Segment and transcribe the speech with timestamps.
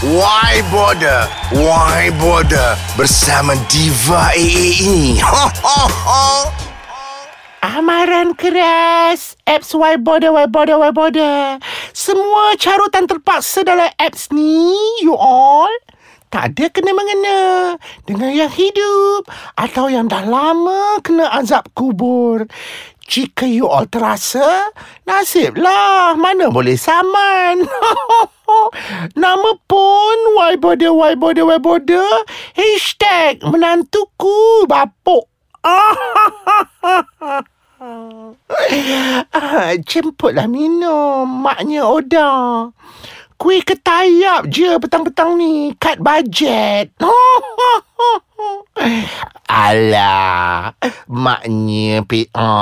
[0.00, 1.28] Why Border?
[1.52, 2.72] Why Border?
[2.96, 5.20] Bersama Diva AA ini.
[7.60, 11.60] Amaran keras Apps Y Border, Y Border, Y Border
[11.92, 14.72] Semua carutan terpaksa dalam apps ni
[15.04, 15.68] You all
[16.32, 17.76] Tak ada kena-mengena
[18.08, 22.48] Dengan yang hidup Atau yang dah lama kena azab kubur
[23.10, 24.70] Jika you all terasa?
[25.02, 27.66] Nasiblah Mana boleh saman?
[29.22, 32.06] Nama pun Y Border, Y Border, Y Border
[32.54, 35.26] Hashtag menantuku bapuk.
[37.80, 41.24] Ah, Jemputlah minum.
[41.24, 42.30] Maknya Oda
[43.40, 45.72] Kuih ketayap je petang-petang ni.
[45.80, 46.92] Kat bajet
[49.70, 50.74] Alah
[51.06, 52.54] Maknya PA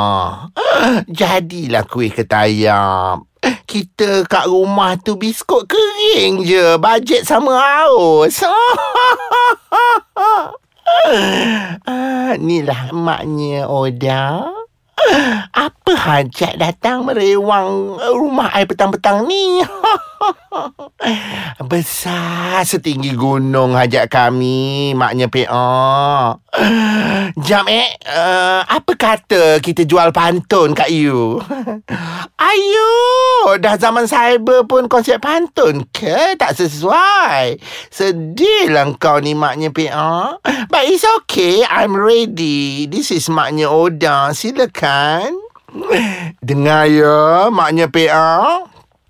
[1.09, 3.25] Jadilah kuih ketayap
[3.69, 6.75] kita kat rumah tu biskut kering je.
[6.81, 8.43] Bajet sama haus.
[11.85, 14.49] Ah, Inilah maknya Oda.
[15.53, 19.61] Apa hajat datang merewang rumah I petang-petang ni?
[21.69, 26.33] Besar setinggi gunung hajat kami, maknya PA.
[27.45, 31.37] Jam eh, uh, apa kata kita jual pantun kat you?
[32.49, 32.93] Ayo,
[33.61, 36.41] dah zaman cyber pun konsep pantun ke?
[36.41, 37.61] Tak sesuai.
[37.93, 40.41] Sedihlah kau ni maknya PA.
[40.73, 42.89] But it's okay, I'm ready.
[42.89, 44.33] This is maknya Oda.
[44.33, 45.37] Silakan.
[46.41, 48.65] Dengar ya, maknya PA.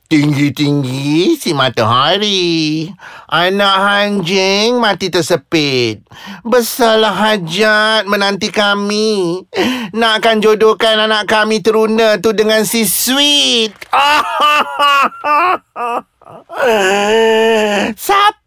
[0.08, 2.88] Tinggi-tinggi si matahari.
[3.28, 6.00] Anak anjing mati tersepit.
[6.40, 9.44] Besarlah hajat menanti kami.
[9.92, 13.76] Nakkan jodohkan anak kami teruna tu dengan si sweet.
[18.00, 18.37] Siapa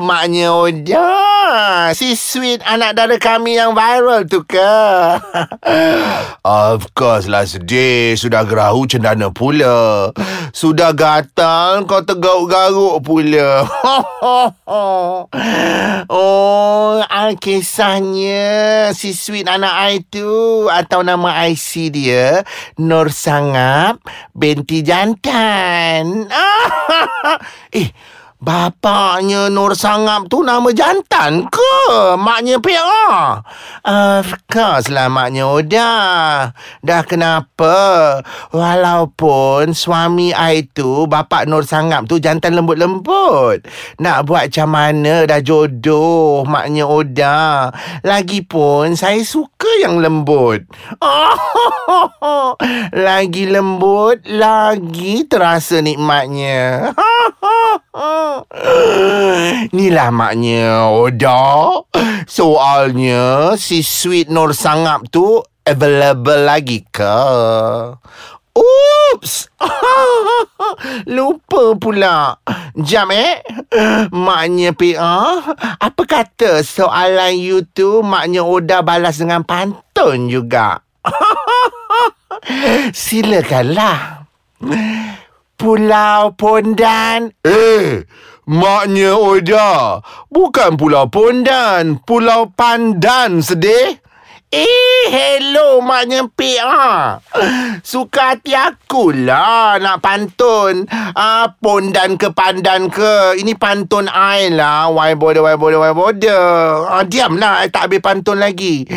[0.00, 1.08] maknya Oda?
[1.96, 4.76] Si sweet anak dara kami yang viral tu ke?
[6.44, 8.16] Of course lah sedih.
[8.16, 10.12] Sudah gerahu cendana pula.
[10.52, 13.64] Sudah gatal kau tergaruk-garuk pula.
[16.08, 22.42] oh, ah, kisahnya si sweet anak I tu atau nama IC dia
[22.80, 24.00] Nur Sangap
[24.32, 26.28] binti jantan.
[27.78, 27.88] eh,
[28.38, 31.74] Bapaknya Nur Sangap tu nama jantan ke?
[32.14, 33.42] Maknya PA?
[33.82, 35.94] Of course lah maknya Oda.
[36.78, 37.74] Dah kenapa?
[38.54, 43.66] Walaupun suami I tu, bapak Nur Sangap tu jantan lembut-lembut.
[43.98, 47.74] Nak buat macam mana dah jodoh maknya Oda.
[48.06, 50.62] Lagipun saya suka yang lembut.
[52.94, 56.94] lagi lembut, lagi terasa nikmatnya.
[59.74, 61.84] Inilah maknya Oda.
[62.28, 67.18] Soalnya Si Sweet Nur Sangap tu Available lagi ke?
[68.58, 69.32] Oops!
[71.14, 72.40] Lupa pula.
[72.74, 73.44] Jam eh?
[74.10, 75.40] Maknya PA
[75.78, 80.82] Apa kata soalan you tu Maknya Oda balas dengan pantun juga?
[83.06, 84.26] Silakanlah
[85.58, 87.34] Pulau Pondan.
[87.42, 88.06] Eh,
[88.46, 89.98] maknya Oda.
[90.30, 91.98] Bukan Pulau Pondan.
[92.06, 93.98] Pulau Pandan sedih.
[94.48, 97.20] Eh, hello maknya PA.
[97.84, 100.88] Suka hati aku lah nak pantun.
[101.12, 103.36] Ah, pondan ke pandan ke.
[103.36, 104.88] Ini pantun I lah.
[104.88, 106.40] Why border, why border, why border.
[106.88, 107.60] Ah, diam lah.
[107.60, 108.88] I tak habis pantun lagi.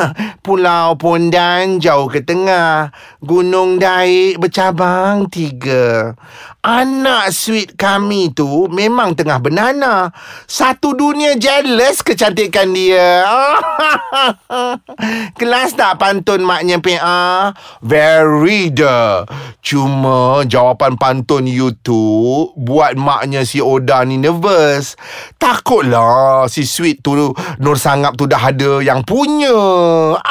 [0.44, 2.90] Pulau Pondan jauh ke tengah.
[3.22, 6.14] Gunung Daik bercabang tiga.
[6.62, 10.14] Anak sweet kami tu memang tengah bernana.
[10.46, 13.26] Satu dunia jealous kecantikan dia.
[15.38, 17.50] Kelas tak pantun maknya PA?
[17.82, 19.26] Very dah.
[19.58, 24.94] Cuma jawapan pantun you tu buat maknya si Oda ni nervous.
[25.42, 29.58] Takutlah si sweet tu Nur Sangap tu dah ada yang punya.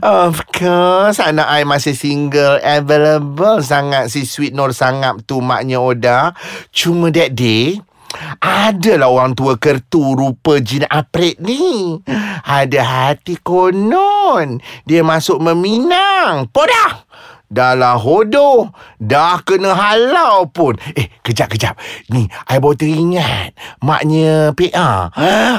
[0.00, 6.32] Of course Anak I masih single Available sangat Si sweet Nur Sangap tu Maknya Oda
[6.70, 7.82] Cuma that day
[8.42, 11.94] Adalah orang tua kertu rupa jin apret ni.
[12.42, 14.58] Ada hati konon.
[14.82, 16.50] Dia masuk meminang.
[16.50, 17.06] Podah!
[17.50, 18.70] Dah lah hodoh.
[19.02, 20.78] Dah kena halau pun.
[20.94, 21.74] Eh, kejap-kejap.
[22.14, 23.58] Ni, I baru teringat.
[23.82, 25.10] Maknya PA.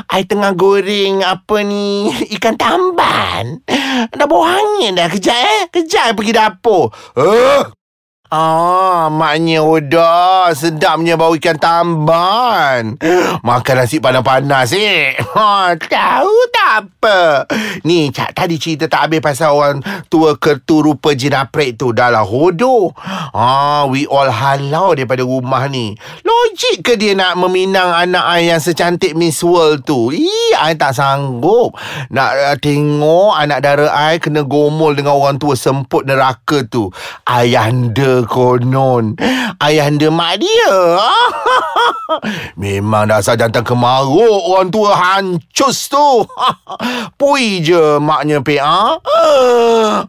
[0.07, 2.07] I tengah goreng apa ni?
[2.39, 3.59] Ikan tamban.
[4.07, 5.11] Dah bau angin dah.
[5.11, 5.63] Kejap eh.
[5.67, 6.95] Kejap I pergi dapur.
[7.19, 7.80] Eh,
[8.31, 12.95] Ah, maknya Oda sedapnya bau ikan tamban.
[13.43, 15.19] Makan nasi panas-panas eh.
[15.35, 17.43] Ha, tahu tak apa.
[17.83, 21.91] Ni, Cak tadi cerita tak habis pasal orang tua kertu rupa jinaprek tu.
[21.91, 22.95] Dah lah hodoh.
[23.35, 25.99] Ah, we all halau daripada rumah ni.
[26.23, 30.07] Logik ke dia nak meminang anak I yang secantik Miss World tu?
[30.15, 31.75] Ih, I tak sanggup.
[32.07, 36.87] Nak uh, tengok anak dara I kena gomol dengan orang tua semput neraka tu.
[37.27, 39.17] Ayahanda konon.
[39.61, 40.77] Ayahanda mak dia.
[42.61, 46.25] Memang dasar jantan kemaruk orang tua hancus tu.
[47.19, 48.97] Pui je maknya PA.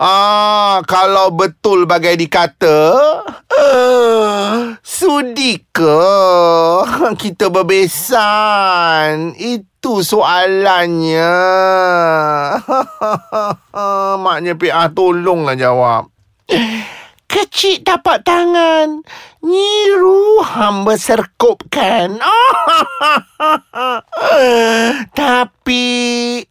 [0.00, 2.80] Ah, kalau betul bagai dikata,
[4.80, 6.00] sudi ke
[7.16, 9.36] kita berbesan?
[9.38, 11.34] Itu soalannya.
[14.20, 16.12] Maknya PA tolonglah jawab.
[17.32, 19.00] Kecil tapak tangan.
[19.40, 22.20] Nyiru hamba serkupkan.
[25.16, 25.84] Tapi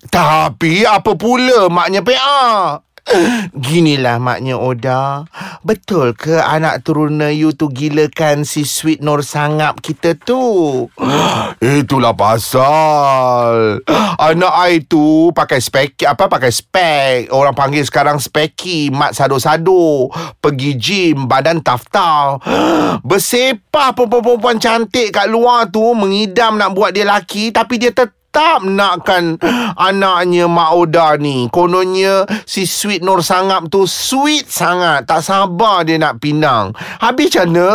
[0.09, 2.81] Tapi apa pula maknya PA
[3.51, 5.27] Ginilah maknya Oda.
[5.61, 10.87] Betul ke anak turuna you tu gilakan si Sweet Nur Sangap kita tu?
[11.81, 13.83] Itulah pasal.
[14.17, 17.19] Anak I tu pakai spek Apa pakai spek.
[17.35, 20.07] Orang panggil sekarang speki Mat sado-sado.
[20.39, 22.41] Pergi gym Badan taf-taf
[23.09, 28.63] Bersepah perempuan-perempuan cantik kat luar tu Mengidam nak buat dia laki Tapi dia tetap tak
[28.63, 29.35] nakkan
[29.75, 31.51] anaknya Mak Oda ni.
[31.51, 35.03] Kononnya si Sweet Nur Sangap tu sweet sangat.
[35.05, 36.71] Tak sabar dia nak pinang.
[37.03, 37.69] Habis macam mana?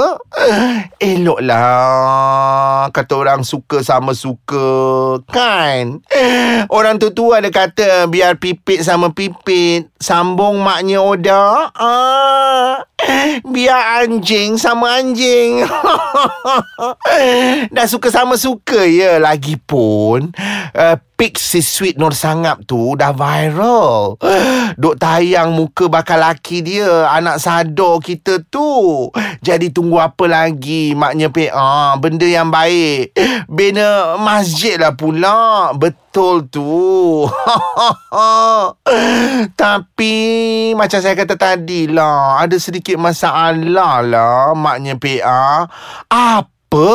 [0.98, 2.88] Eloklah.
[2.90, 5.20] Kata orang suka sama suka.
[5.28, 6.00] Kan?
[6.72, 9.92] Orang tu tu ada kata biar pipit sama pipit.
[10.00, 11.70] Sambung maknya Oda.
[11.76, 12.80] Ah.
[13.44, 15.64] Biar anjing sama anjing.
[17.75, 19.20] Dah suka sama suka ya.
[19.20, 20.32] Lagipun
[20.72, 24.20] uh, pic si Sweet Nur Sangap tu dah viral.
[24.76, 29.08] Duk tayang muka bakal laki dia, anak sador kita tu.
[29.40, 33.16] Jadi tunggu apa lagi maknya PA, benda yang baik.
[33.49, 35.72] Bina masjid lah pula.
[35.72, 37.25] Betul tu.
[39.54, 40.14] Tapi
[40.75, 45.66] macam saya kata tadi lah, ada sedikit masalah lah maknya PA.
[46.10, 46.90] Apa?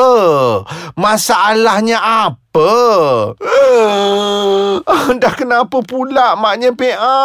[1.00, 2.72] Masalahnya apa?
[5.22, 7.22] Dah kenapa pula maknya PA?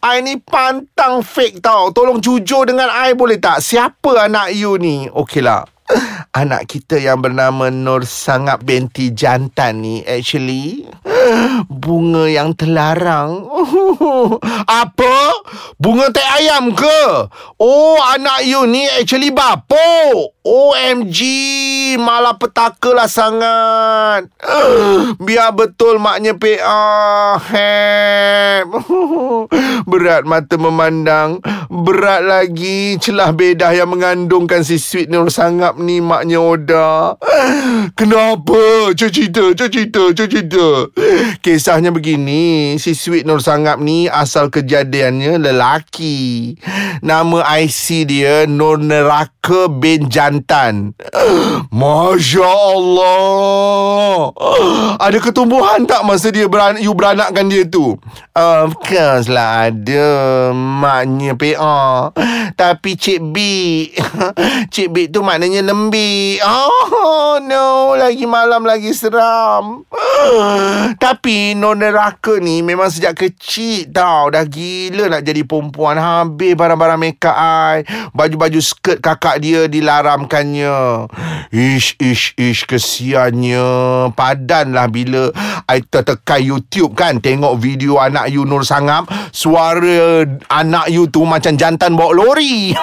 [0.00, 1.90] I ni pantang fake tau.
[1.90, 3.60] Tolong jujur dengan I boleh tak?
[3.60, 5.10] Siapa anak you ni?
[5.10, 5.66] Okeylah.
[6.30, 10.86] Anak kita yang bernama Nur Sangap binti jantan ni actually
[11.66, 13.44] bunga yang terlarang.
[14.84, 15.16] Apa?
[15.76, 17.28] Bunga teh ayam ke?
[17.60, 20.39] Oh, anak you ni actually bapuk.
[20.40, 21.20] OMG,
[22.00, 24.32] malah petaka lah sangat.
[25.28, 27.36] Biar betul maknya PA.
[29.90, 31.44] Berat mata memandang.
[31.68, 37.20] Berat lagi celah bedah yang mengandungkan si Sweet Nur Sangap ni maknya Oda.
[38.00, 38.96] Kenapa?
[38.96, 40.66] Cuba cerita, cuba cerita, cuba cerita.
[41.44, 46.56] Kisahnya begini, si Sweet Nur Sangap ni asal kejadiannya lelaki.
[47.04, 50.94] Nama IC dia Nur Neraka bin Jantan.
[51.74, 54.30] Masya Allah.
[55.02, 57.98] Ada ketumbuhan tak masa dia beran you beranakkan dia tu?
[58.38, 60.54] Of course lah ada.
[60.54, 62.14] Maknya PA.
[62.54, 63.36] Tapi Cik B.
[64.72, 66.38] Cik B tu maknanya lembik.
[66.46, 67.98] Oh no.
[67.98, 69.82] Lagi malam lagi seram.
[70.94, 74.30] Tapi non neraka ni memang sejak kecil tau.
[74.30, 75.98] Dah gila nak jadi perempuan.
[75.98, 77.82] Habis barang-barang make up I.
[78.14, 79.66] Baju-baju skirt kakak dia
[80.20, 81.08] dilaramkannya.
[81.50, 82.62] Ish, ish, ish.
[82.68, 83.64] Kesiannya.
[84.12, 85.32] Padan lah bila
[85.68, 87.18] I tertekan YouTube kan.
[87.18, 89.08] Tengok video anak you Nur Sangap.
[89.32, 92.74] Suara anak you tu macam jantan bawa lori.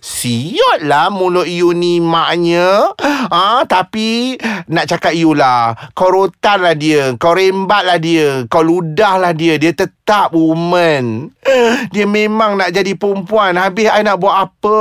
[0.00, 2.96] Siot lah mulut you ni maknya.
[3.28, 4.38] Ah, tapi
[4.70, 5.76] nak cakap you lah.
[5.92, 7.12] Kau rotan lah dia.
[7.20, 8.48] Kau rembat lah dia.
[8.48, 9.60] Kau ludah lah dia.
[9.60, 11.34] Dia tetap woman.
[11.90, 13.58] Dia memang nak jadi perempuan.
[13.58, 14.78] Habis I nak buat apa?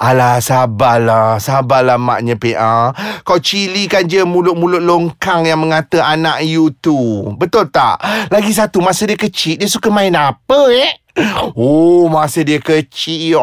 [0.00, 1.36] Alah, sabarlah.
[1.38, 2.94] Sabarlah maknya PA.
[3.22, 7.28] Kau cilikan je mulut-mulut longkang yang mengata anak you tu.
[7.36, 8.00] Betul tak?
[8.32, 11.03] Lagi satu, masa dia kecil, dia suka main apa eh?
[11.54, 13.38] Oh, masa dia kecil,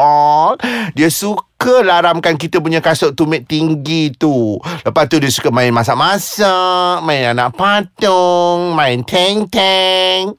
[0.92, 4.60] dia suka laramkan kita punya kasut tumit tinggi tu.
[4.84, 10.36] Lepas tu dia suka main masak-masak, main anak patung, main teng-teng.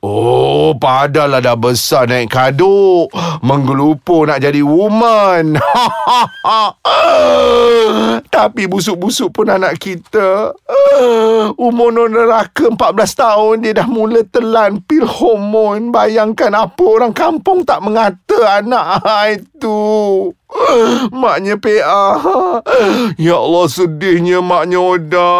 [0.00, 3.12] Oh, padahal dah besar naik kaduk.
[3.44, 5.60] Menggelupur nak jadi woman.
[8.32, 10.56] Tapi busuk-busuk pun anak kita.
[11.60, 12.78] Umur non neraka 14
[13.12, 15.92] tahun dia dah mula telan pil hormon.
[15.92, 19.02] Bayangkan apa orang kampung tak mengata anak
[19.34, 19.80] itu.
[21.16, 22.20] Maknya PA
[23.16, 25.32] Ya Allah sedihnya maknya Oda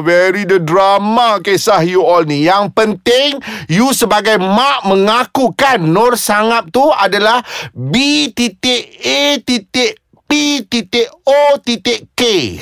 [0.00, 6.72] Very the drama kisah you all ni Yang penting You sebagai mak mengakukan Nur Sangap
[6.72, 7.44] tu adalah
[7.76, 12.56] B titik A titik P titik O titik K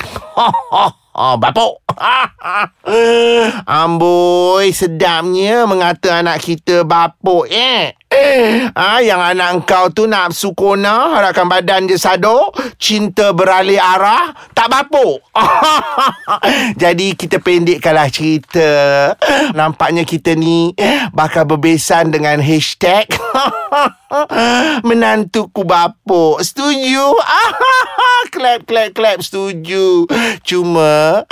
[1.15, 1.84] Oh, bapuk.
[3.79, 7.95] Amboi, sedapnya mengata anak kita bapuk, eh.
[8.75, 14.71] Ah, yang anak kau tu nak sukona, harapkan badan dia sado, cinta beralih arah, tak
[14.71, 15.19] bapuk.
[16.81, 18.69] Jadi kita pendekkanlah cerita.
[19.51, 20.71] Nampaknya kita ni
[21.11, 23.09] bakal berbesan dengan hashtag
[24.87, 26.39] menantuku bapuk.
[26.39, 27.19] Setuju?
[28.31, 29.19] clap, clap, clap.
[29.19, 30.07] Setuju.
[30.43, 31.23] Cuma,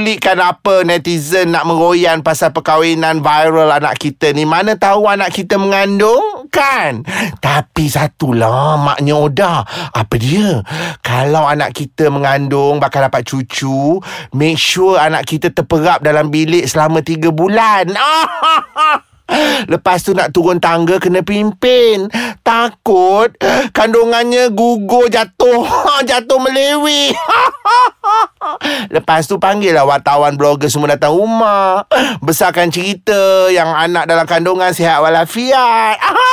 [0.00, 4.48] pedulikan apa netizen nak meroyan pasal perkahwinan viral anak kita ni.
[4.48, 7.04] Mana tahu anak kita mengandung, kan?
[7.36, 9.60] Tapi satulah, maknya Oda.
[9.92, 10.64] Apa dia?
[11.04, 14.00] Kalau anak kita mengandung, bakal dapat cucu,
[14.32, 17.92] make sure anak kita terperap dalam bilik selama tiga bulan.
[19.72, 22.10] Lepas tu nak turun tangga kena pimpin.
[22.42, 23.32] Takut
[23.76, 25.66] kandungannya gugur jatuh.
[26.08, 27.14] jatuh melewi.
[28.94, 31.86] Lepas tu panggil lah wartawan blogger semua datang rumah.
[32.26, 35.98] Besarkan cerita yang anak dalam kandungan sihat walafiat.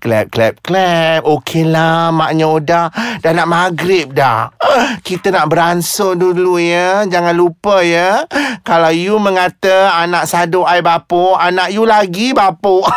[0.00, 1.20] clap, clap, clap.
[1.28, 2.82] Okey lah, maknya Oda.
[3.20, 4.48] Dah nak maghrib dah.
[5.04, 7.04] Kita nak beransur dulu ya.
[7.04, 8.24] Jangan lupa ya.
[8.64, 12.88] Kalau you mengata anak sadu I bapuk, anak you lagi bapuk.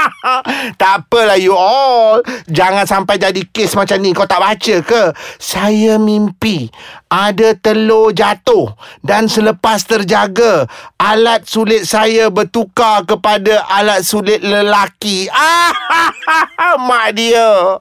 [0.80, 2.24] tak apalah you all.
[2.48, 4.16] Jangan sampai jadi kes macam ni.
[4.16, 5.02] Kau tak baca ke?
[5.36, 6.72] Saya mimpi
[7.14, 8.74] ada telur jatuh
[9.06, 10.66] dan selepas terjaga
[10.98, 15.30] alat sulit saya bertukar kepada alat sulit lelaki.
[16.90, 17.78] Mak dia.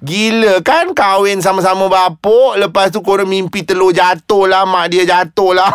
[0.00, 5.52] Gila kan kahwin sama-sama bapuk lepas tu korang mimpi telur jatuh lah mak dia jatuh
[5.52, 5.68] lah.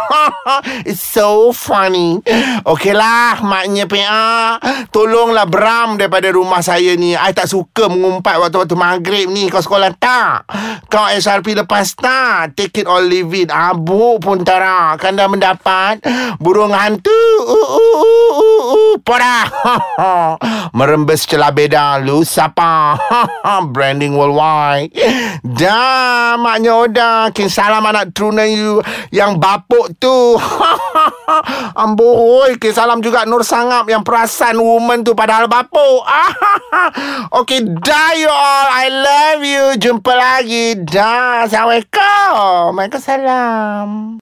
[0.89, 2.17] It's so funny.
[2.65, 4.57] Okey lah maknya PA.
[4.89, 7.13] Tolonglah beram daripada rumah saya ni.
[7.13, 9.53] I tak suka mengumpat waktu-waktu maghrib ni.
[9.53, 10.49] Kau sekolah tak?
[10.89, 12.57] Kau SRP lepas tak?
[12.57, 15.99] Take it or it Abu pun tara Kan dah mendapat
[16.39, 17.11] Burung hantu.
[17.43, 19.37] Uh, uh, uh, uh, uh, Poda.
[20.77, 22.95] Merembes celah beda Lu siapa
[23.75, 24.95] Branding worldwide.
[25.43, 28.79] Dah Maknya Oda King salam anak truna you
[29.11, 30.39] Yang bapuk tu.
[31.83, 32.55] Amboi.
[32.55, 36.07] King salam juga Nur Sangap Yang perasan woman tu Padahal bapuk.
[37.43, 38.67] Okay Dah you all.
[38.69, 39.65] I love you.
[39.81, 40.77] Jumpa lagi.
[40.77, 41.45] Dah.
[41.45, 44.17] Assalamualaikum Waalaikumsalam.